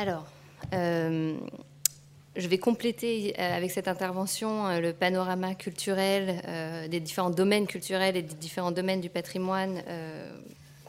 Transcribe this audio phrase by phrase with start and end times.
[0.00, 0.24] Alors,
[0.72, 8.34] je vais compléter avec cette intervention le panorama culturel des différents domaines culturels et des
[8.34, 9.82] différents domaines du patrimoine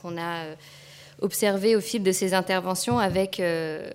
[0.01, 0.45] qu'on a
[1.19, 3.91] observé au fil de ces interventions avec euh,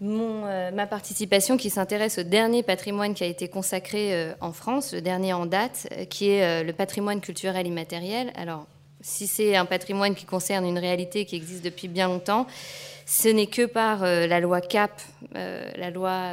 [0.00, 5.00] ma participation qui s'intéresse au dernier patrimoine qui a été consacré euh, en France, le
[5.00, 8.32] dernier en date, euh, qui est le patrimoine culturel immatériel.
[8.36, 8.68] Alors,
[9.00, 12.46] si c'est un patrimoine qui concerne une réalité qui existe depuis bien longtemps,
[13.06, 14.92] ce n'est que par la loi CAP,
[15.34, 16.30] la loi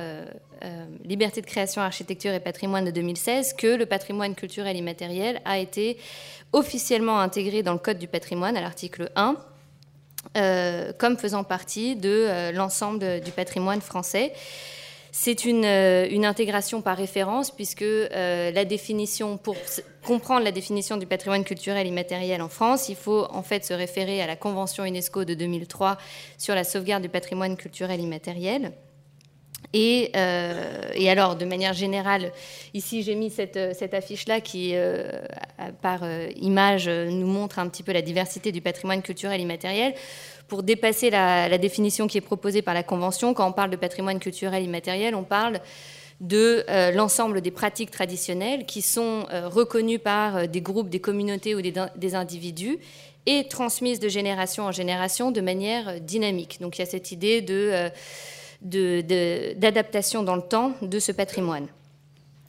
[1.04, 5.98] Liberté de création, architecture et patrimoine de 2016, que le patrimoine culturel immatériel a été
[6.54, 9.36] officiellement intégré dans le Code du patrimoine à l'article 1
[10.38, 14.34] euh, comme faisant partie de euh, l'ensemble du patrimoine français.
[15.12, 19.56] C'est une, euh, une, intégration par référence puisque la définition, pour
[20.06, 24.22] comprendre la définition du patrimoine culturel immatériel en France, il faut en fait se référer
[24.22, 25.98] à la Convention UNESCO de 2003
[26.38, 28.72] sur la sauvegarde du patrimoine culturel immatériel.
[29.74, 30.12] Et,
[30.96, 32.34] et, alors, de manière générale,
[32.74, 34.76] ici j'ai mis cette, cette affiche-là qui,
[35.82, 36.02] par
[36.36, 39.94] image, nous montre un petit peu la diversité du patrimoine culturel immatériel
[40.52, 43.34] pour dépasser la, définition qui est proposée par la Convention.
[43.34, 45.62] Quand on parle de patrimoine culturel immatériel, on parle
[46.20, 51.00] de euh, l'ensemble des pratiques traditionnelles qui sont euh, reconnues par euh, des groupes, des
[51.00, 52.80] communautés ou des, individus
[53.28, 56.58] et transmises de génération en génération de manière dynamique.
[56.60, 57.42] Donc il y a cette idée
[58.62, 61.68] d'adaptation dans le temps de ce patrimoine,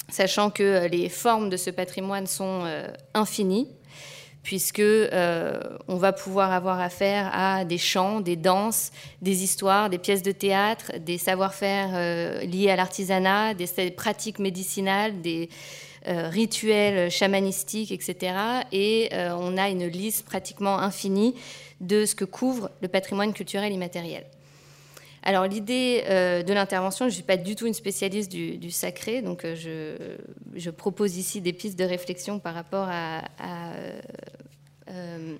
[0.08, 2.64] sachant que les formes de ce patrimoine sont
[3.14, 3.68] infinies
[4.42, 8.90] puisque euh, on va pouvoir avoir affaire à des chants, des danses,
[9.20, 15.20] des histoires, des pièces de théâtre, des savoir-faire euh, liés à l'artisanat, des pratiques médicinales,
[15.20, 15.48] des
[16.08, 18.34] euh, rituels chamanistiques, etc.
[18.72, 21.34] Et on a une liste pratiquement infinie
[21.80, 24.24] de ce que couvre le patrimoine culturel immatériel.
[25.22, 29.22] Alors l'idée euh, de l'intervention, je ne suis pas du tout une spécialiste du, sacré,
[29.22, 29.54] donc euh,
[30.54, 33.22] je, propose ici des pistes de réflexion par rapport à,
[34.90, 35.36] euh,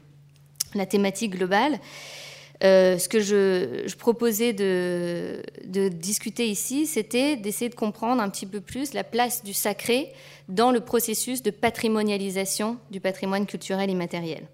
[0.75, 1.81] la thématique globale.
[2.62, 5.43] ce que je, proposais de,
[5.88, 10.12] discuter ici, c'était d'essayer de comprendre un petit peu plus la place du sacré
[10.49, 14.47] dans le processus de patrimonialisation du patrimoine culturel immatériel.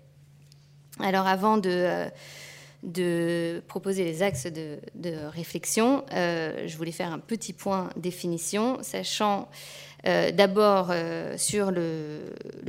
[1.00, 2.08] Alors avant de
[2.82, 4.78] de proposer les axes de,
[5.32, 9.48] réflexion, euh, je voulais faire un petit point définition, sachant
[10.06, 12.20] euh, d'abord euh, sur le,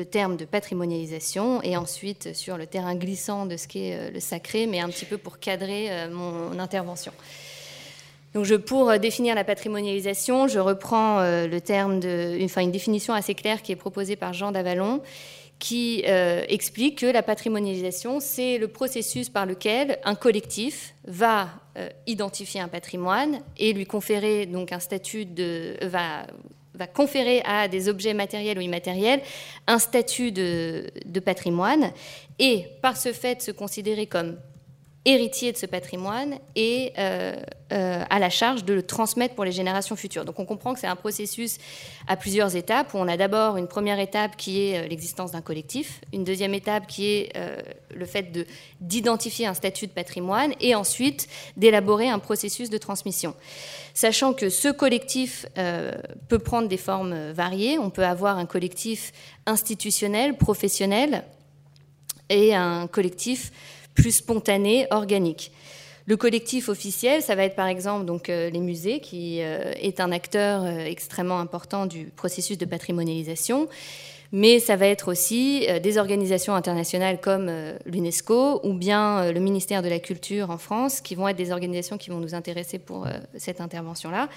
[0.10, 4.80] terme de patrimonialisation et ensuite sur le terrain glissant de ce qu'est le sacré, mais
[4.80, 7.12] un petit peu pour cadrer mon intervention.
[8.34, 13.72] Donc pour définir la patrimonialisation, je reprends le terme de, une définition assez claire qui
[13.72, 15.02] est proposée par Jean Davalon
[15.60, 21.90] qui euh, explique que la patrimonialisation, c'est le processus par lequel un collectif va euh,
[22.08, 26.26] identifier un patrimoine et lui conférer donc un statut de va,
[26.74, 29.22] va conférer à des objets matériels ou immatériels
[29.68, 31.92] un statut de, de patrimoine.
[32.40, 34.38] Et par ce fait se considérer comme
[35.06, 37.36] héritier de ce patrimoine et euh,
[37.72, 40.26] euh, à la charge de le transmettre pour les générations futures.
[40.26, 41.58] Donc on comprend que c'est un processus
[42.08, 45.42] à plusieurs étapes, où on a d'abord une première étape qui est euh, l'existence d'un
[45.42, 47.34] collectif, une deuxième étape qui est
[47.96, 48.48] le fait
[48.82, 53.36] d'identifier un statut de patrimoine, et ensuite d'élaborer un processus de transmission.
[53.94, 55.46] Sachant que ce collectif
[56.28, 59.12] peut prendre des formes variées, on peut avoir un collectif
[59.46, 61.24] institutionnel, professionnel,
[62.30, 63.52] et un collectif
[64.02, 65.52] plus spontané, organique.
[66.10, 70.00] Le collectif officiel, ça va être par exemple donc, euh, les musées, qui euh, est
[70.00, 73.70] un acteur euh, extrêmement important du processus de patrimonialisation,
[74.32, 77.52] mais ça va être aussi des organisations internationales comme
[77.86, 81.98] l'UNESCO ou bien le ministère de la Culture en France, qui vont être des organisations
[81.98, 83.08] qui vont nous intéresser pour
[83.38, 84.30] cette intervention-là.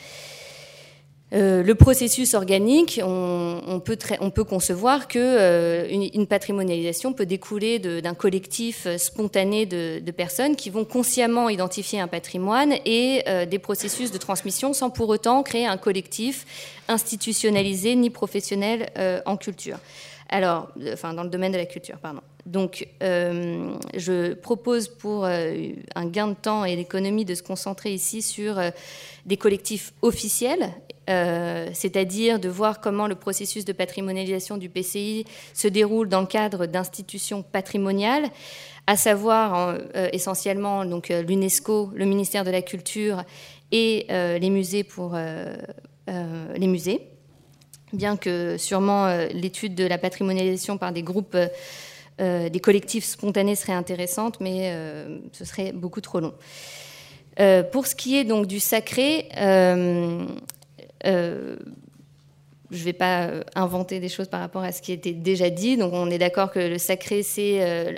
[1.34, 8.15] Euh, le processus organique, on, peut, on peut, concevoir que euh, patrimonialisation peut découler d'un
[8.15, 14.18] collectif spontané de, personnes qui vont consciemment identifier un patrimoine et euh, des processus de
[14.18, 16.45] transmission sans pour autant créer un collectif
[16.89, 18.91] institutionnalisé ni professionnel
[19.24, 19.78] en culture.
[20.28, 22.21] Alors, enfin, dans le domaine de la culture, pardon.
[22.45, 28.60] Donc, je propose pour un gain de temps et l'économie de se concentrer ici sur
[29.24, 30.72] des collectifs officiels
[31.10, 36.27] euh, c'est-à-dire de voir comment le processus de patrimonialisation du PCI se déroule dans le
[36.27, 38.31] cadre d'institutions patrimoniales,
[38.87, 43.25] à savoir euh, essentiellement euh, l'UNESCO, le ministère de la Culture
[43.72, 47.09] et les musées pour les musées.
[47.95, 51.39] Bien que sûrement l'étude de la patrimonialisation par des groupes,
[52.19, 54.77] des collectifs spontanés serait intéressante, mais
[55.33, 56.34] ce serait beaucoup trop long.
[57.72, 59.31] pour ce qui est donc du sacré,
[62.72, 65.51] je ne vais pas euh, inventer des choses par rapport à ce qui était déjà
[65.51, 65.77] dit.
[65.77, 67.93] Donc on est d'accord que le sacré, c'est euh,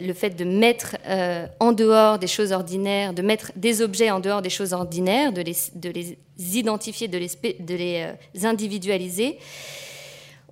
[0.00, 4.20] le fait de mettre euh, en dehors des choses ordinaires, de mettre des objets en
[4.20, 7.28] dehors des choses ordinaires, de les, de les identifier, de les,
[7.60, 9.38] de les individualiser.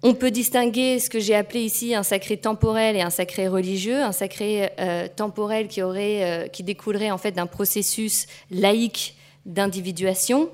[0.03, 4.03] On peut distinguer ce que j'ai appelé ici un sacré temporel et un sacré religieux.
[4.03, 4.71] Un sacré
[5.17, 9.17] temporel qui, aurait, qui découlerait en fait d'un processus laïque
[9.47, 10.51] d'individuation.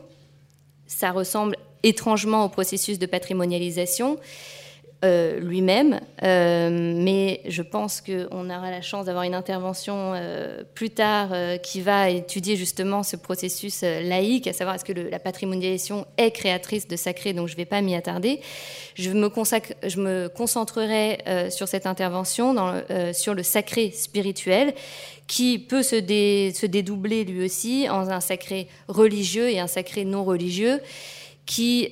[0.91, 4.19] Ça ressemble étrangement au processus de patrimonialisation.
[5.02, 10.91] Euh, lui-même, euh, mais je pense qu'on aura la chance d'avoir une intervention euh, plus
[10.91, 11.31] tard
[11.62, 16.87] qui va étudier justement ce processus laïque, à savoir est-ce que la patrimonialisation est créatrice
[16.87, 18.43] de sacré, donc je ne vais pas m'y attarder.
[18.94, 21.19] Je me, concentrerai
[21.50, 22.55] sur cette intervention
[23.14, 24.75] sur le sacré spirituel,
[25.26, 25.97] qui peut se
[26.67, 30.81] dédoubler lui aussi en un sacré religieux et un sacré non religieux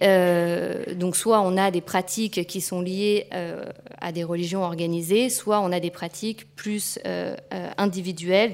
[0.03, 3.65] euh, soit on a des pratiques qui sont liées euh,
[4.01, 7.35] à des religions organisées, soit on a des pratiques plus euh,
[7.77, 8.53] individuelles,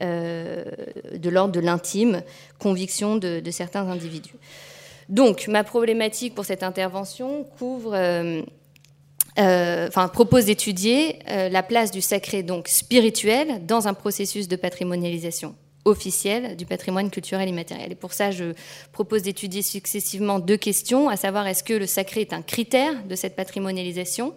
[0.00, 2.22] de l'ordre de l'intime,
[2.58, 4.34] conviction de, certains individus.
[5.08, 7.96] Donc ma problématique pour cette intervention couvre,
[10.12, 15.54] propose d'étudier la place du sacré donc spirituel dans un processus de patrimonialisation
[15.84, 17.92] officielle du patrimoine culturel immatériel.
[17.92, 18.54] Et pour ça, je
[18.92, 23.14] propose d'étudier successivement deux questions, à savoir est-ce que le sacré est un critère de
[23.14, 24.34] cette patrimonialisation?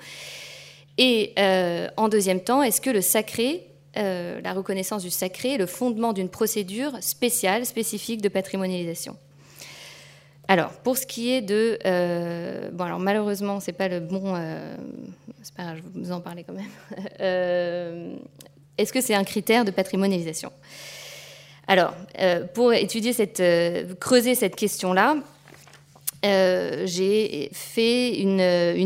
[0.98, 5.58] Et euh, en deuxième temps, est-ce que le sacré, euh, la reconnaissance du sacré, est
[5.58, 9.18] le fondement d'une procédure spéciale, spécifique de patrimonialisation?
[10.48, 11.80] Alors, pour ce qui est de...
[11.86, 14.36] Euh, bon, alors malheureusement, c'est pas le bon...
[15.42, 16.66] c'est pas je vais vous en parler quand même.
[18.78, 20.52] Est-ce que c'est un critère de patrimonialisation?
[21.68, 25.18] Alors, euh, pour étudier cette, euh, creuser cette question-là,
[26.24, 28.40] euh, j'ai fait une,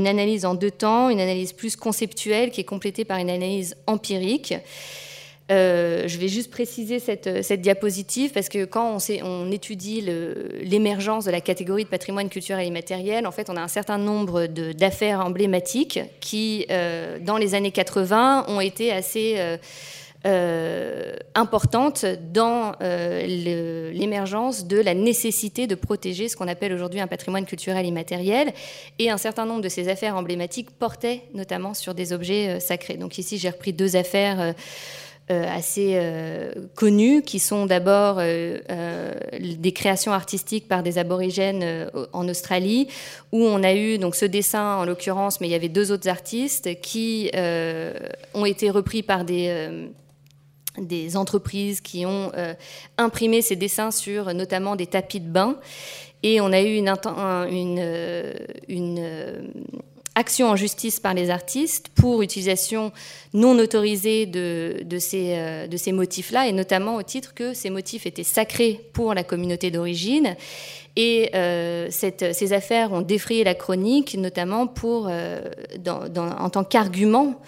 [0.08, 4.54] analyse en deux temps, une analyse plus conceptuelle qui est complétée par une analyse empirique.
[5.50, 7.28] je vais juste préciser cette,
[7.62, 10.02] diapositive parce que quand on, on étudie
[10.62, 14.46] l'émergence de la catégorie de patrimoine culturel immatériel, en fait, on a un certain nombre
[14.46, 16.66] d'affaires emblématiques qui,
[17.22, 19.58] dans les années 80, ont été assez
[20.26, 23.26] euh, importante dans euh,
[23.94, 28.52] l'émergence de la nécessité de protéger ce qu'on appelle aujourd'hui un patrimoine culturel immatériel.
[28.98, 32.98] Et un certain nombre de ces affaires emblématiques portaient notamment sur des objets euh, sacrés.
[32.98, 34.56] Donc ici, j'ai repris deux affaires.
[35.30, 35.96] assez
[36.74, 42.88] connues, qui sont d'abord des créations artistiques par des aborigènes en Australie,
[43.32, 46.10] où on a eu donc ce dessin en l'occurrence, mais il y avait deux autres
[46.10, 47.30] artistes qui
[48.34, 49.92] ont été repris par des
[50.78, 52.54] des entreprises qui ont euh,
[52.98, 55.58] imprimé ces dessins sur notamment des tapis de bain.
[56.22, 56.90] Et on a eu une,
[57.80, 58.34] euh,
[58.70, 59.42] euh,
[60.16, 62.92] action en justice par les artistes pour utilisation
[63.34, 69.14] non autorisée de, ces, motifs-là, et notamment au titre que ces motifs étaient sacrés pour
[69.14, 70.36] la communauté d'origine.
[70.98, 71.32] Et
[71.90, 77.40] ces affaires ont défrayé la chronique, notamment pour, en tant qu'argument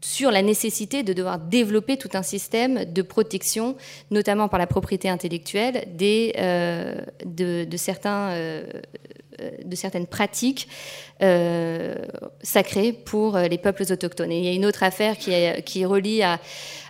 [0.00, 3.76] sur la nécessité de devoir développer tout un système de protection,
[4.10, 8.64] notamment par la propriété intellectuelle, des, euh, de, certains, euh,
[9.64, 10.68] de certaines pratiques
[11.22, 11.94] euh,
[12.42, 14.32] sacrées pour les peuples autochtones.
[14.32, 16.40] Et il y a une autre affaire qui, relie à,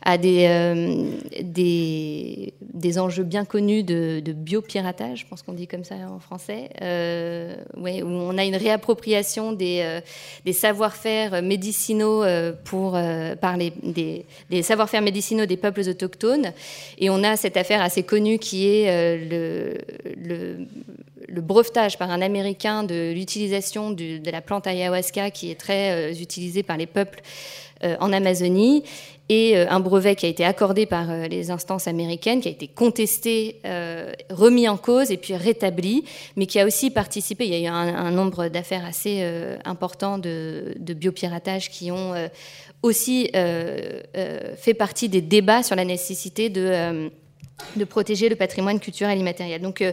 [0.09, 1.11] euh,
[1.43, 6.71] des, des, enjeux bien connus de, biopiratage, je pense qu'on dit comme ça en français,
[6.81, 10.01] euh, où on a une réappropriation des, euh,
[10.45, 12.25] des savoir-faire médicinaux
[12.65, 12.99] pour,
[13.41, 16.53] par les, des, des savoir-faire médicinaux des peuples autochtones.
[16.99, 19.75] Et on a cette affaire assez connue qui est le,
[20.17, 20.67] le,
[21.29, 23.91] le brevetage par un Américain de l'utilisation
[24.23, 27.21] de la plante ayahuasca qui est très utilisée par les peuples
[27.83, 28.85] en Amazonie
[29.31, 32.51] et euh, un brevet qui a été accordé par euh, les instances américaines, qui a
[32.51, 37.47] été contesté, euh, remis en cause et puis rétabli, mais qui a aussi participé.
[37.47, 39.25] Il y a eu un, nombre d'affaires assez
[39.65, 42.13] important de, biopiratage qui ont
[42.83, 47.09] aussi fait partie des débats sur la nécessité de,
[47.77, 49.63] de protéger le patrimoine culturel immatériel.
[49.63, 49.85] Donc,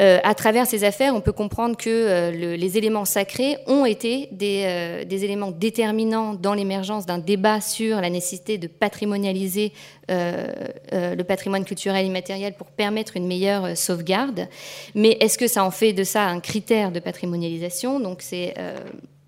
[0.00, 4.28] euh, à travers ces affaires, on peut comprendre que euh, les éléments sacrés ont été
[4.40, 9.72] euh, des, éléments déterminants dans l'émergence d'un débat sur la nécessité de patrimonialiser
[10.10, 14.48] le patrimoine culturel immatériel pour permettre une meilleure sauvegarde.
[14.94, 18.00] Mais est-ce que ça en fait de ça un critère de patrimonialisation?
[18.00, 18.54] Donc c'est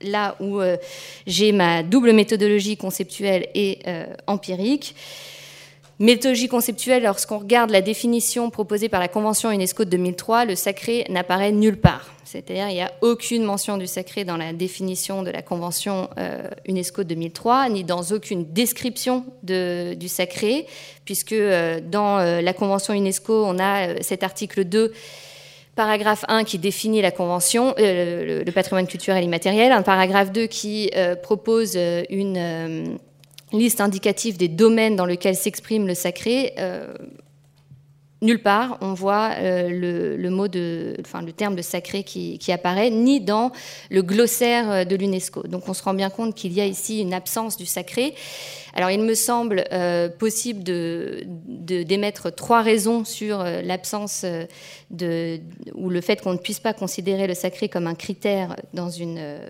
[0.00, 0.60] là où
[1.26, 3.80] j'ai ma double méthodologie conceptuelle et
[4.26, 4.94] empirique.
[6.00, 11.04] Méthodologie conceptuelle, lorsqu'on regarde la définition proposée par la Convention UNESCO de 2003, le sacré
[11.10, 12.14] n'apparaît nulle part.
[12.24, 16.48] C'est-à-dire qu'il n'y a aucune mention du sacré dans la définition de la Convention euh,
[16.66, 20.64] UNESCO de 2003, ni dans aucune description de, du sacré,
[21.04, 24.94] puisque euh, dans euh, la Convention UNESCO, on a cet article 2
[25.76, 30.90] paragraphe 1 qui définit la convention, le, le, patrimoine culturel immatériel, un paragraphe 2 qui
[31.22, 31.78] propose
[32.10, 32.98] une
[33.52, 36.92] liste indicative des domaines dans lesquels s'exprime le sacré, euh,
[38.22, 42.90] nulle part on voit euh, le, mot de, enfin, le terme de sacré qui, apparaît,
[42.90, 43.50] ni dans
[43.90, 45.44] le glossaire euh, de l'UNESCO.
[45.44, 48.14] Donc on se rend bien compte qu'il y a ici une absence du sacré.
[48.72, 49.64] Alors il me semble
[50.20, 54.24] possible d'émettre trois raisons sur l'absence
[54.94, 59.40] ou le fait qu'on ne puisse pas considérer le sacré comme un critère dans une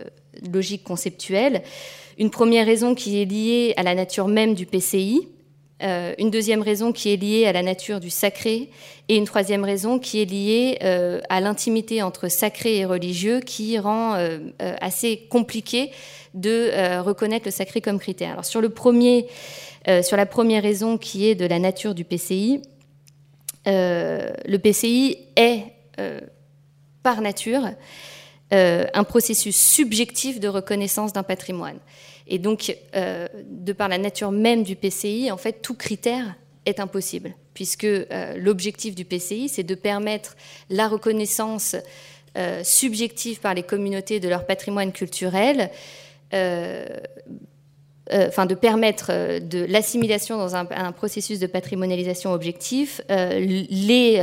[0.50, 1.62] logique conceptuelle.
[2.20, 5.26] Une première raison qui est liée à la nature même du PCI,
[5.82, 8.68] euh, une deuxième raison qui est liée à la nature du sacré,
[9.08, 13.78] et une troisième raison qui est liée euh, à l'intimité entre sacré et religieux, qui
[13.78, 15.92] rend euh, assez compliqué
[16.34, 18.32] de reconnaître le sacré comme critère.
[18.32, 18.60] Alors sur
[20.02, 22.60] sur la première raison qui est de la nature du PCI,
[23.64, 25.62] le PCI est
[27.02, 27.62] par nature
[28.52, 31.78] un processus subjectif de reconnaissance d'un patrimoine.
[32.30, 36.78] Et donc, euh, de par la nature même du PCI, en fait, tout critère est
[36.78, 40.36] impossible, puisque euh, l'objectif du PCI, c'est de permettre
[40.70, 41.74] la reconnaissance
[42.38, 45.70] euh, subjective par les communautés de leur patrimoine culturel,
[48.12, 54.16] enfin de permettre de l'assimilation dans un, processus de patrimonialisation objectif, les,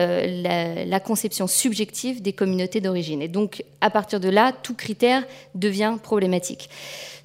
[0.88, 3.22] la, conception subjective des communautés d'origine.
[3.22, 5.24] Et donc, à partir de là, tout critère
[5.56, 6.70] devient problématique.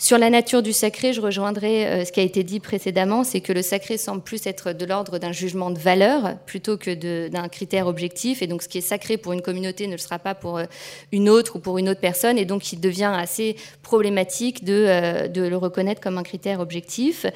[0.02, 3.40] Sur la nature du sacré, je rejoindrai euh, ce qui a été dit précédemment, c'est
[3.40, 7.46] que le sacré semble plus être de l'ordre d'un jugement de valeur plutôt que d'un
[7.46, 8.42] critère objectif.
[8.42, 10.64] Et donc ce qui est sacré pour une communauté ne le sera pas pour euh,
[11.12, 12.36] une autre ou pour une autre personne.
[12.36, 13.54] Et donc il devient assez
[13.84, 17.26] problématique euh, de le reconnaître comme un critère objectif.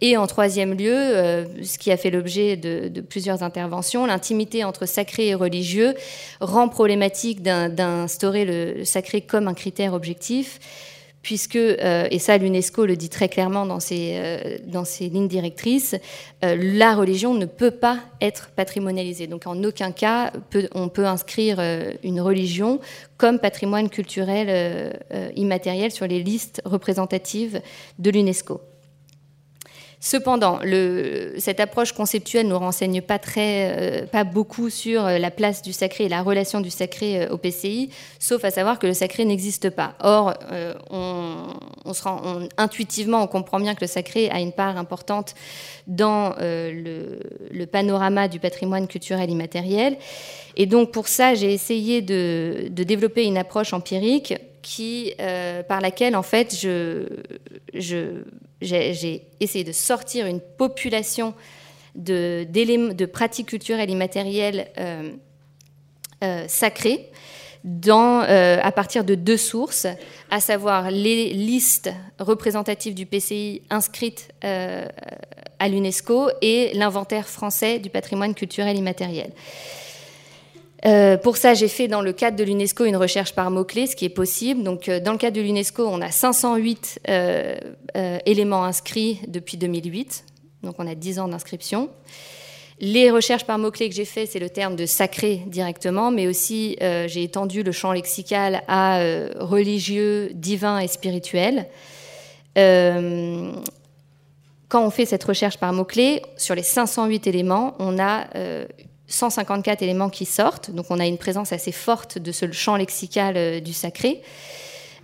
[0.00, 4.86] Et en troisième lieu, ce qui a fait l'objet de, de plusieurs interventions, l'intimité entre
[4.86, 5.94] sacré et religieux
[6.40, 10.58] rend problématique d'instaurer le sacré comme un critère objectif
[11.26, 15.26] puisque, euh, et ça l'UNESCO le dit très clairement dans ses, euh, dans ses lignes
[15.26, 15.96] directrices,
[16.44, 19.26] euh, la religion ne peut pas être patrimonialisée.
[19.26, 20.32] Donc en aucun cas
[20.72, 21.58] on peut inscrire
[22.04, 22.78] une religion
[23.16, 24.94] comme patrimoine culturel
[25.34, 27.60] immatériel sur les listes représentatives
[27.98, 28.60] de l'UNESCO.
[29.98, 30.60] Cependant,
[31.38, 36.04] cette approche conceptuelle ne nous renseigne pas, euh, beaucoup sur euh, la place du sacré
[36.04, 39.70] et la relation du sacré euh, au PCI, sauf à savoir que le sacré n'existe
[39.70, 39.94] pas.
[40.00, 40.34] Or,
[42.58, 45.34] intuitivement, on comprend bien que le sacré a une part importante
[45.86, 49.96] dans le, panorama du patrimoine culturel immatériel.
[50.56, 54.34] Et donc, pour ça, j'ai essayé de développer une approche empirique
[54.66, 57.04] qui, euh, par laquelle, en fait, je,
[57.72, 61.34] j'ai, essayé de sortir une population
[61.94, 65.12] de, de pratiques culturelles immatérielles euh,
[66.24, 67.12] euh, sacrées
[67.62, 69.86] dans, à partir de deux sources,
[70.30, 78.34] à savoir les listes représentatives du PCI inscrites à l'UNESCO et l'inventaire français du patrimoine
[78.34, 79.32] culturel immatériel.
[80.84, 83.96] Euh, pour ça, j'ai fait dans le cadre de l'UNESCO une recherche par mots-clés, ce
[83.96, 84.62] qui est possible.
[84.62, 87.56] Donc, euh, dans le cadre de l'UNESCO, on a 508 euh,
[88.26, 90.24] éléments inscrits depuis 2008.
[90.62, 91.88] Donc, on a 10 ans d'inscription.
[92.78, 96.76] Les recherches par mots-clés que j'ai fait, c'est le terme de sacré directement, mais aussi
[97.06, 99.00] j'ai étendu le champ lexical à
[99.36, 101.68] religieux, divin et spirituel.
[102.54, 103.54] quand
[104.74, 108.26] on fait cette recherche par mots-clés, sur les 508 éléments, on a
[109.08, 113.36] 154 éléments qui sortent, donc on a une présence assez forte de ce champ lexical
[113.36, 114.20] euh, du sacré,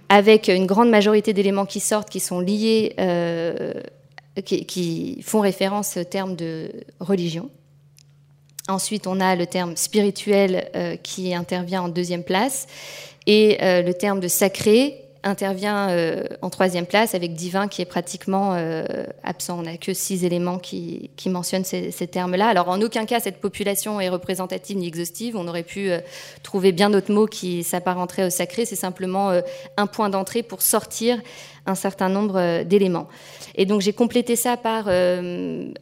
[0.08, 3.72] avec une grande majorité d'éléments qui sortent qui sont liés, euh,
[4.44, 7.50] qui, font référence au terme de religion.
[8.68, 12.66] Ensuite, on a le terme spirituel euh, qui intervient en deuxième place
[13.26, 18.54] et le terme de sacré intervient euh, en troisième place avec divin qui est pratiquement
[18.54, 18.84] euh,
[19.22, 19.58] absent.
[19.60, 22.48] On n'a que six éléments qui, mentionnent ces, termes-là.
[22.48, 25.36] Alors en aucun cas cette population est représentative ni exhaustive.
[25.36, 26.00] On aurait pu euh,
[26.42, 28.64] trouver bien d'autres mots qui s'apparenteraient au sacré.
[28.64, 29.32] C'est simplement
[29.76, 31.20] un point d'entrée pour sortir
[31.66, 33.08] un certain nombre d'éléments.
[33.54, 35.74] Et donc j'ai complété ça par une,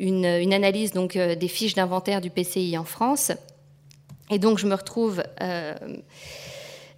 [0.00, 3.32] une, analyse donc des fiches d'inventaire du PCI en France.
[4.30, 5.22] Et donc je me retrouve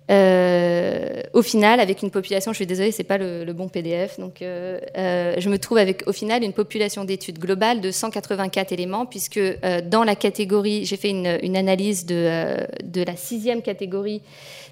[0.09, 4.43] Euh, au final, avec une population, je suis désolée, c'est pas le, bon PDF, donc
[4.43, 9.07] euh, euh, je me trouve avec au final une population d'études globale de 184 éléments,
[9.07, 9.41] puisque
[9.85, 14.23] dans la catégorie, j'ai fait une, analyse de, la sixième catégorie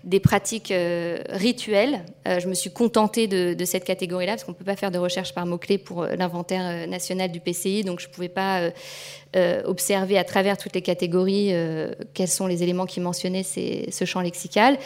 [0.04, 0.72] des pratiques
[1.30, 2.04] rituelles.
[2.26, 5.34] je me suis contentée de, cette catégorie-là, parce qu'on ne peut pas faire de recherche
[5.34, 8.70] par mots-clés pour l'inventaire national du PCI, donc je ne pouvais pas
[9.64, 11.52] observer à travers toutes les catégories
[12.12, 14.78] quels sont les éléments qui mentionnaient ce champ lexical.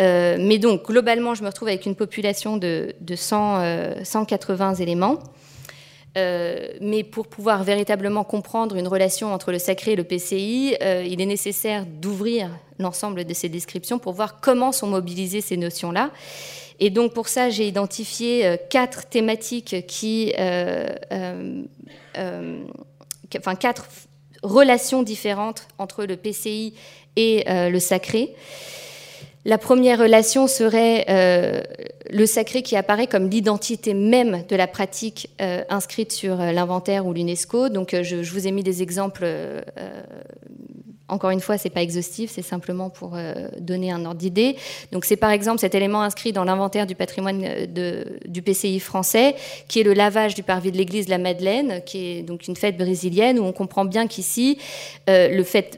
[0.00, 5.18] Euh, mais donc, globalement, je me retrouve avec une population de, 100, 180 euh, éléments.
[6.16, 11.20] Euh, mais pour pouvoir véritablement comprendre une relation entre le sacré et le PCI, il
[11.20, 16.10] est nécessaire d'ouvrir l'ensemble de ces descriptions pour voir comment sont mobilisées ces notions-là.
[16.80, 20.32] Et donc pour ça, j'ai identifié quatre thématiques qui,
[22.16, 23.86] enfin quatre
[24.42, 26.74] relations différentes entre le PCI
[27.14, 28.34] et le sacré.
[29.46, 31.62] La première relation serait euh,
[32.10, 37.06] le sacré qui apparaît comme l'identité même de la pratique euh, inscrite sur euh, l'inventaire
[37.06, 37.70] ou l'UNESCO.
[37.70, 39.24] Donc je, je, vous ai mis des exemples
[41.10, 44.56] encore une fois, c'est pas exhaustif, c'est simplement pour euh, donner un ordre d'idée.
[44.92, 49.34] Donc c'est par exemple cet élément inscrit dans l'inventaire du patrimoine euh, du PCI français,
[49.68, 52.56] qui est le lavage du parvis de l'église de la Madeleine, qui est donc une
[52.56, 54.58] fête brésilienne où on comprend bien qu'ici
[55.08, 55.28] euh,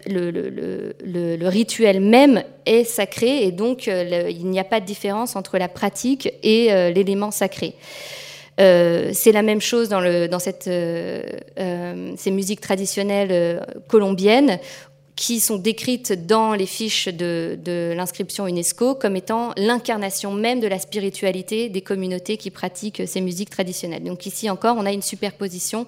[0.06, 5.68] le, rituel même est sacré et donc il n'y a pas de différence entre la
[5.68, 7.74] pratique et l'élément sacré.
[8.58, 14.58] c'est la même chose dans cette, ces musiques traditionnelles colombiennes
[15.22, 20.80] qui sont décrites dans les fiches de, l'inscription UNESCO comme étant l'incarnation même de la
[20.80, 24.02] spiritualité des communautés qui pratiquent ces musiques traditionnelles.
[24.02, 25.86] Donc ici encore, on a une superposition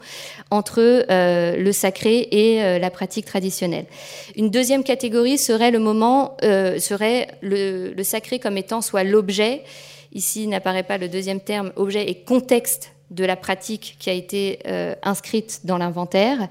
[0.53, 0.79] entre
[1.11, 3.87] euh, le sacré et euh, la pratique traditionnelle.
[4.37, 9.63] Une deuxième catégorie serait le moment, euh, serait le, le sacré comme étant soit l'objet,
[10.13, 14.59] ici n'apparaît pas le deuxième terme, objet et contexte de la pratique qui a été
[14.67, 16.49] euh, inscrite dans l'inventaire.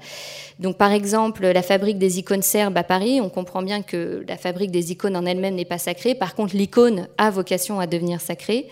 [0.58, 4.36] Donc, par exemple, la fabrique des icônes serbes à Paris, on comprend bien que la
[4.36, 6.14] fabrique des icônes en elle-même n'est pas sacrée.
[6.14, 8.68] Par contre, l'icône a vocation à devenir sacrée.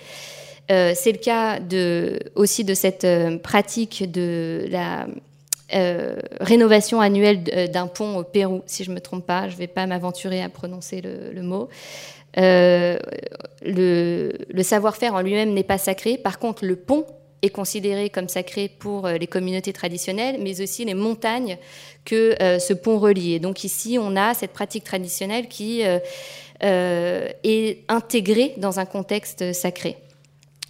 [0.70, 1.58] Euh, c'est le cas
[2.34, 5.06] aussi de cette euh, pratique de la
[6.40, 9.48] rénovation annuelle d'un pont au Pérou, si je ne me trompe pas.
[9.48, 11.70] Je ne vais pas m'aventurer à prononcer le, mot.
[12.36, 13.02] le
[14.62, 16.18] savoir-faire en lui-même n'est pas sacré.
[16.18, 17.06] Par contre, le pont
[17.42, 21.58] est considéré comme sacré pour euh, les communautés traditionnelles, mais aussi les montagnes
[22.04, 23.34] que euh, ce pont relie.
[23.34, 29.52] Et donc ici, on a cette pratique traditionnelle qui euh, est intégrée dans un contexte
[29.52, 29.96] sacré.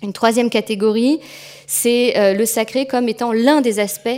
[0.03, 1.21] Une troisième catégorie,
[1.69, 4.09] c'est le sacré comme étant l'un des aspects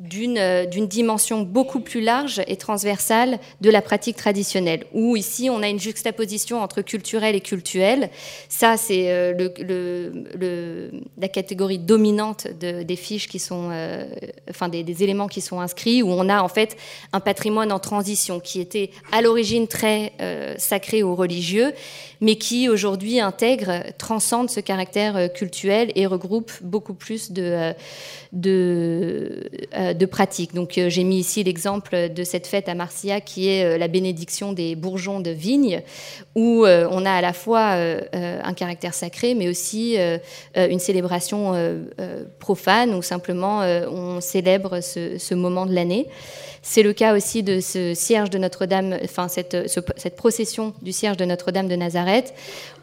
[0.00, 5.68] d'une dimension beaucoup plus large et transversale de la pratique traditionnelle, où ici on a
[5.68, 8.10] une juxtaposition entre culturel et cultuel.
[8.48, 14.04] Ça, c'est euh, le, la catégorie dominante des fiches qui sont, euh,
[14.50, 16.76] enfin des, éléments qui sont inscrits, où on a en fait
[17.12, 20.12] un patrimoine en transition qui était à l'origine très
[20.58, 21.72] sacré ou religieux,
[22.20, 27.72] mais qui aujourd'hui intègre, transcende ce caractère cultuel et regroupe beaucoup plus de,
[28.32, 29.50] de
[29.92, 30.54] de pratique.
[30.54, 33.88] Donc euh, j'ai mis ici l'exemple de cette fête à Marcia qui est euh, la
[33.88, 35.82] bénédiction des bourgeons de vigne,
[36.34, 39.96] où euh, on a à la fois un caractère sacré, mais aussi
[40.56, 41.54] une célébration
[42.38, 46.08] profane, où simplement on célèbre ce, moment de l'année.
[46.62, 51.16] C'est le cas aussi de ce cierge de Notre-Dame, enfin cette, cette procession du cierge
[51.16, 52.34] de Notre-Dame de Nazareth,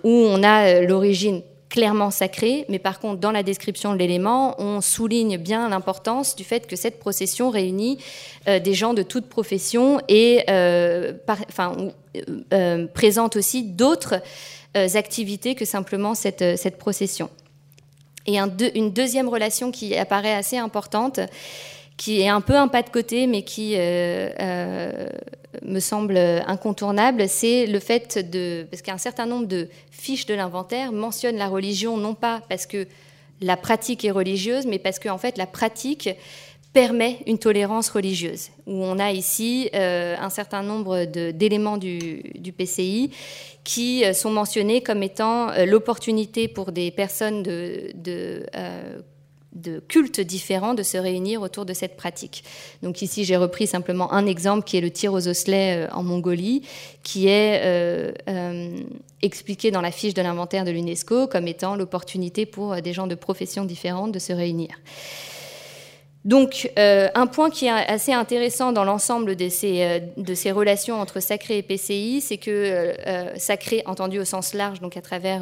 [0.04, 4.82] où on a l'origine clairement sacré, mais par contre, dans la description de l'élément, on
[4.82, 7.98] souligne bien l'importance du fait que cette procession réunit
[8.50, 11.14] euh, des gens de toute profession et euh,
[11.50, 11.78] enfin,
[12.54, 14.22] euh, présente aussi d'autres
[14.74, 17.30] activités que simplement cette, cette procession.
[18.26, 21.20] Et une deuxième relation qui apparaît assez importante,
[22.02, 27.80] qui est un peu un pas de côté, mais qui me semble incontournable, c'est le
[27.80, 28.66] fait de...
[28.72, 32.88] Parce qu'un certain nombre de fiches de l'inventaire mentionnent la religion, non pas parce que
[33.40, 36.10] la pratique est religieuse, mais parce qu'en en fait la pratique
[36.74, 42.24] permet une tolérance religieuse, où on a ici euh, un certain nombre d'éléments du,
[42.58, 43.12] PCI
[43.64, 48.44] qui euh, sont mentionnés comme étant euh, l'opportunité pour des personnes de
[49.54, 52.44] de cultes différents de se réunir autour de cette pratique.
[52.84, 56.04] Donc ici, j'ai repris simplement un exemple qui est le tir aux osselets euh, en
[56.04, 56.64] Mongolie,
[57.04, 58.82] qui est euh, euh,
[59.22, 63.16] expliqué dans la fiche de l'inventaire de l'UNESCO comme étant l'opportunité pour des gens de
[63.16, 64.70] professions différentes de se réunir.
[66.24, 71.20] Donc, euh, un point qui est assez intéressant dans l'ensemble de ces, euh, relations entre
[71.20, 75.42] sacré et PCI, c'est que euh, sacré, entendu au sens large, donc à travers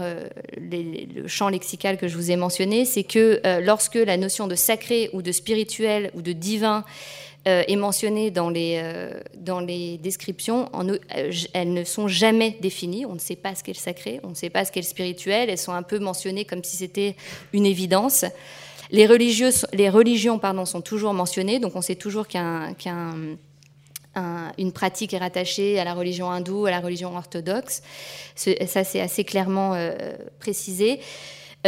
[0.58, 5.10] le champ lexical que je vous ai mentionné, c'est que lorsque la notion de sacré
[5.12, 6.86] ou de spirituel ou de divin
[7.46, 10.70] est mentionnée dans les descriptions,
[11.54, 13.06] elles ne sont jamais définies.
[13.06, 14.86] On ne sait pas ce qu'est le sacré, on ne sait pas ce qu'est le
[14.86, 15.50] spirituel.
[15.50, 17.16] Elles sont un peu mentionnées comme si c'était
[17.54, 18.26] une évidence.
[18.92, 23.38] Les, religieux, les religions pardon, sont toujours mentionnées, donc on sait toujours qu'une
[24.74, 27.84] pratique est rattachée à la religion hindoue, à la religion orthodoxe.
[28.36, 29.96] Ça, c'est assez clairement euh,
[30.40, 31.00] précisé.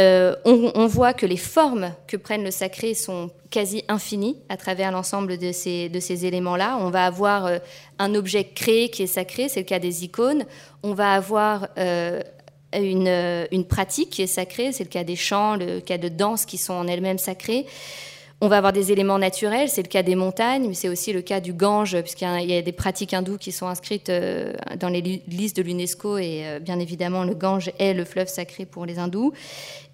[0.00, 4.90] Euh, on, voit que les formes que prennent le sacré sont quasi infinies à travers
[4.90, 5.90] l'ensemble de ces,
[6.24, 6.78] éléments-là.
[6.80, 7.58] On va avoir euh,
[7.98, 10.46] un objet créé qui est sacré, c'est le cas des icônes.
[10.82, 11.68] On va avoir
[12.74, 16.58] une, pratique qui est sacrée, c'est le cas des chants, le cas de danse qui
[16.58, 17.66] sont en elles-mêmes sacrées.
[18.40, 21.22] On va avoir des éléments naturels, c'est le cas des montagnes, mais c'est aussi le
[21.22, 25.00] cas du Gange, puisqu'il y a des pratiques hindoues qui sont inscrites euh, dans les
[25.28, 28.98] listes de l'UNESCO, et euh, bien évidemment, le Gange est le fleuve sacré pour les
[28.98, 29.32] hindous.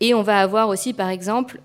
[0.01, 1.61] Et on va avoir aussi, par exemple,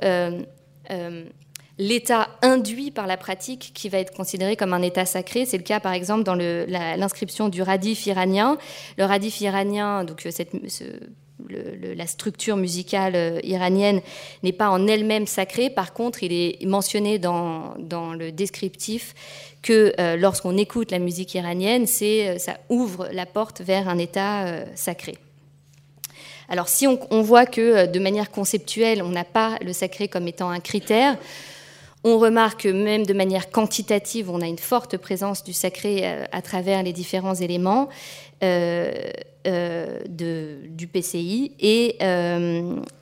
[1.84, 5.46] l'état induit par la pratique qui va être considéré comme un état sacré.
[5.46, 8.58] C'est le cas, par exemple, dans l'inscription du radif iranien.
[8.98, 14.02] Le radif iranien, donc euh, la structure musicale euh, iranienne
[14.44, 15.70] n'est pas en elle-même sacrée.
[15.70, 19.14] Par contre, il est mentionné dans, le descriptif
[19.62, 25.18] que euh, lorsqu'on écoute la musique iranienne, ça ouvre la porte vers un état sacré.
[26.50, 30.50] Alors si on, voit que de manière conceptuelle, on n'a pas le sacré comme étant
[30.50, 31.18] un critère,
[32.04, 36.26] on remarque que même de manière quantitative, on a une forte présence du sacré euh,
[36.32, 37.90] à travers les différents éléments
[38.44, 38.92] euh,
[39.48, 41.54] euh, du PCI.
[41.60, 41.98] Et,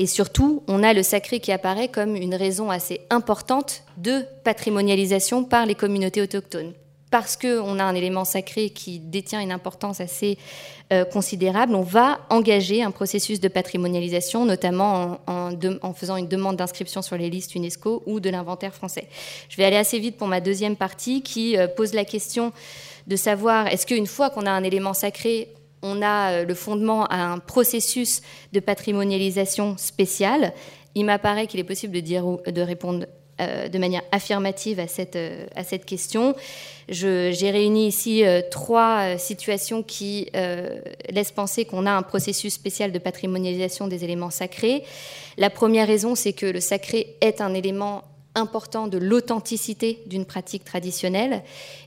[0.06, 5.66] surtout, on a le sacré qui apparaît comme une raison assez importante de patrimonialisation par
[5.66, 6.74] les communautés autochtones
[7.12, 10.38] parce qu'on a un élément sacré qui détient une importance assez
[10.92, 17.02] euh, considérable, on va engager un processus de patrimonialisation, notamment en, faisant une demande d'inscription
[17.02, 19.08] sur les listes UNESCO ou de l'inventaire français.
[19.50, 22.54] Je vais aller assez vite pour ma deuxième partie qui euh, pose la question
[23.08, 25.50] de savoir est-ce qu'une fois qu'on a un élément sacré,
[25.82, 28.22] on a euh, le fondement à un processus
[28.54, 30.54] de patrimonialisation spécial.
[30.96, 33.06] Il m'apparaît qu'il est possible de, dire, de répondre
[33.42, 36.36] de manière affirmative à cette, euh, à cette question.
[36.90, 40.28] J'ai réuni ici euh, trois situations qui
[41.10, 44.84] laissent penser qu'on a un processus spécial de patrimonialisation des éléments sacrés.
[45.38, 48.04] La première raison, c'est que le sacré est un élément
[48.36, 51.44] important de l'authenticité d'une pratique traditionnelle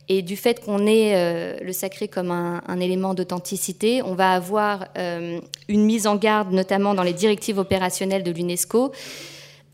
[0.09, 4.89] et du fait qu'on ait le sacré comme un élément d'authenticité, on va avoir
[5.69, 8.93] une mise en garde, notamment dans les directives opérationnelles de l'UNESCO,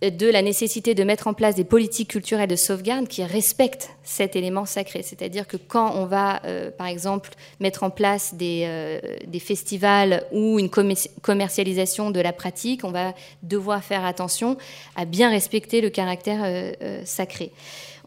[0.02, 4.34] de la nécessité de mettre en place des politiques culturelles de sauvegarde qui respectent cet
[4.34, 5.02] élément sacré.
[5.02, 8.98] C'est-à-dire que quand on va, euh, par exemple, mettre en place des, euh,
[9.38, 14.56] festivals ou une commercialisation de la pratique, on va devoir faire attention
[14.96, 17.52] à bien respecter le caractère euh, sacré.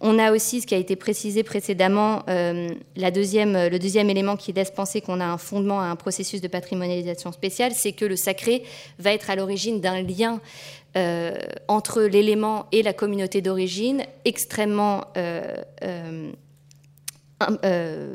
[0.01, 2.23] On a aussi ce qui a été précisé précédemment,
[3.13, 6.47] deuxième, le deuxième élément qui laisse penser qu'on a un fondement à un processus de
[6.47, 8.63] patrimonialisation spéciale, c'est que le sacré
[8.99, 10.41] va être à l'origine d'un lien
[10.95, 11.33] euh,
[11.67, 15.55] entre l'élément et la communauté d'origine extrêmement euh,
[17.63, 18.13] euh,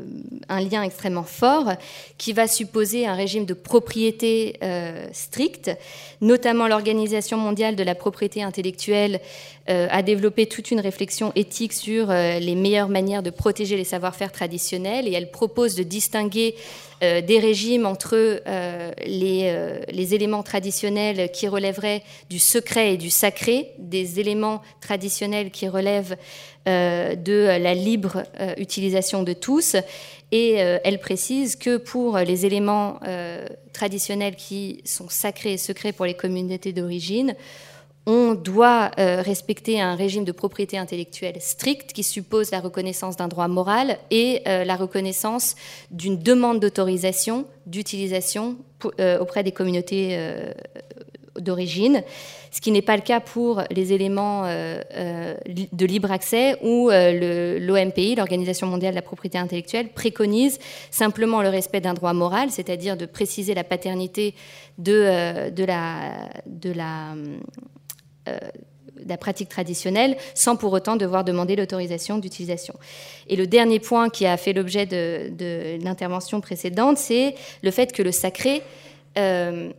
[0.48, 1.72] un, lien extrêmement fort
[2.16, 4.58] qui va supposer un régime de propriété
[5.12, 5.70] strict,
[6.20, 9.20] notamment l'Organisation mondiale de la propriété intellectuelle
[9.66, 15.06] a développé toute une réflexion éthique sur les meilleures manières de protéger les savoir-faire traditionnels
[15.06, 16.54] et elle propose de distinguer
[17.02, 23.08] euh, des régimes entre euh, euh, les, éléments traditionnels qui relèveraient du secret et du
[23.08, 26.16] sacré, des éléments traditionnels qui relèvent
[26.66, 28.24] de la libre
[28.58, 29.74] utilisation de tous.
[30.32, 33.00] Et elle précise que pour les éléments
[33.72, 37.34] traditionnels qui sont sacrés et secrets pour les communautés d'origine,
[38.08, 43.28] on doit euh, respecter un régime de propriété intellectuelle strict qui suppose la reconnaissance d'un
[43.28, 45.56] droit moral et euh, la reconnaissance
[45.90, 48.56] d'une demande d'autorisation d'utilisation
[48.98, 50.18] euh, auprès des communautés
[51.38, 52.02] d'origine,
[52.50, 58.66] ce qui n'est pas le cas pour les éléments de libre accès où l'OMPI, l'Organisation
[58.66, 60.58] mondiale de la propriété intellectuelle, préconise
[60.90, 64.34] simplement le respect d'un droit moral, c'est-à-dire de préciser la paternité
[64.78, 67.14] de, la
[68.28, 68.38] euh,
[69.06, 72.74] la pratique traditionnelle sans pour autant devoir demander l'autorisation d'utilisation.
[73.28, 78.02] Et le dernier point qui a fait l'objet de, l'intervention précédente, c'est le fait que
[78.02, 78.62] le sacré
[79.16, 79.70] euh,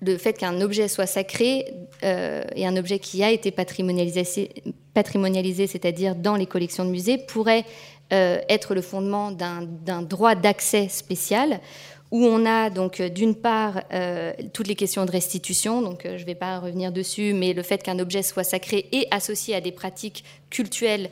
[0.00, 1.66] le fait qu'un objet soit sacré
[2.04, 7.64] euh, et un objet qui a été patrimonialisé, c'est-à-dire dans les collections de musées, pourrait
[8.10, 11.60] être le fondement d'un droit d'accès spécial
[12.10, 16.24] où on a donc d'une part euh, toutes les questions de restitution, donc je ne
[16.24, 19.72] vais pas revenir dessus, mais le fait qu'un objet soit sacré et associé à des
[19.72, 21.10] pratiques cultuelles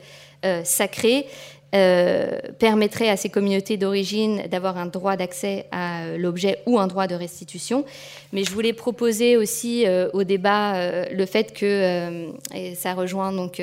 [0.63, 1.25] sacrées,
[1.75, 6.87] euh, permettrait à ces communautés d'origine d'avoir un droit d'accès à euh, l'objet ou un
[6.87, 7.83] droit de restitution.
[8.31, 13.61] Mais je voulais proposer aussi euh, au débat le fait que, et ça rejoint donc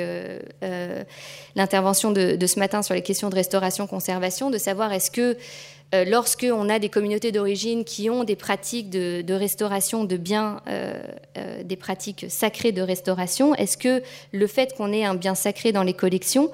[1.55, 5.35] l'intervention de, ce matin sur les questions de restauration-conservation, de savoir est-ce que
[5.93, 10.61] lorsque on a des communautés d'origine qui ont des pratiques de, de restauration de biens,
[11.63, 15.83] des pratiques sacrées de restauration, est-ce que le fait qu'on ait un bien sacré dans
[15.83, 16.51] les collections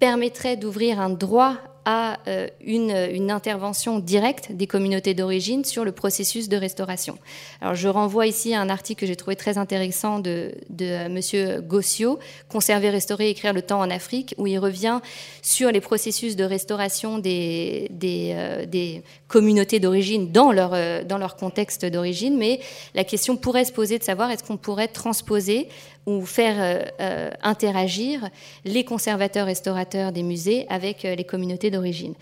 [0.00, 6.48] permettrait d'ouvrir un droit à euh, une, intervention directe des communautés d'origine sur le processus
[6.48, 7.18] de restauration.
[7.60, 11.08] Alors, je renvoie ici à un article que j'ai trouvé très intéressant de, de euh,
[11.08, 15.00] Monsieur Gossio, Conserver, restaurer, écrire le temps en Afrique, où il revient
[15.42, 22.60] sur les processus de restauration des, euh, communautés d'origine dans leur contexte d'origine, mais
[22.94, 25.68] la question pourrait se poser de savoir est-ce qu'on pourrait transposer
[26.06, 28.28] ou faire euh, euh, interagir
[28.64, 32.14] les conservateurs restaurateurs des musées avec euh, les communautés d'origine.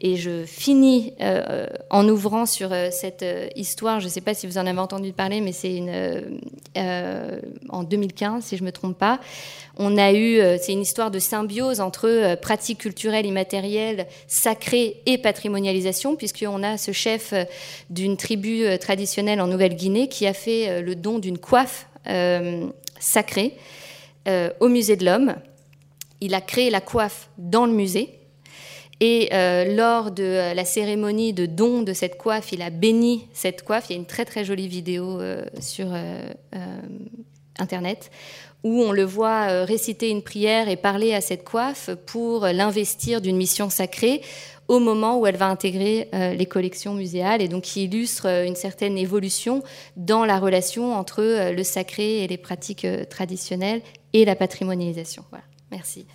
[0.00, 1.14] Et je finis
[1.88, 3.24] en ouvrant sur cette
[3.56, 6.40] histoire, je ne sais pas si vous en avez entendu parler, mais c'est une
[7.70, 9.18] en 2015, si je ne me trompe pas.
[9.78, 16.16] On a eu, c'est une histoire de symbiose entre pratiques culturelles immatérielles, sacrées et patrimonialisation,
[16.16, 17.32] puisqu'on a ce chef
[17.88, 21.86] d'une tribu traditionnelle en Nouvelle-Guinée qui a fait le don d'une coiffe
[23.04, 23.56] sacré
[24.26, 25.36] euh, au musée de l'homme.
[26.20, 28.18] Il a créé la coiffe dans le musée.
[29.00, 33.62] Et euh, lors de la cérémonie de don de cette coiffe, il a béni cette
[33.62, 33.86] coiffe.
[33.90, 35.88] Il y a une très très jolie vidéo euh, sur
[37.58, 38.10] Internet
[38.62, 43.36] où on le voit réciter une prière et parler à cette coiffe pour l'investir d'une
[43.36, 44.22] mission sacrée
[44.68, 48.46] au moment où elle va intégrer euh, les collections muséales et donc qui illustre euh,
[48.46, 49.62] une certaine évolution
[49.96, 55.24] dans la relation entre euh, le sacré et les pratiques traditionnelles et la patrimonialisation.
[55.30, 55.44] Voilà.
[55.70, 56.06] Merci.